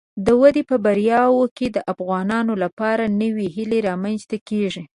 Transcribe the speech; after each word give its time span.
د 0.25 0.27
دوی 0.27 0.61
په 0.69 0.75
بریاوو 0.85 1.43
کې 1.57 1.67
د 1.75 1.77
افغانانو 1.93 2.53
لپاره 2.63 3.03
نوې 3.21 3.47
هیله 3.55 3.77
رامنځته 3.89 4.37
کیږي. 4.49 4.83